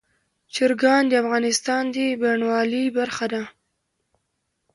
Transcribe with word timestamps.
چرګان 0.53 1.03
د 1.09 1.13
افغانستان 1.23 1.83
د 1.95 1.97
بڼوالۍ 2.21 2.85
برخه 2.97 3.25
ده. 3.33 3.43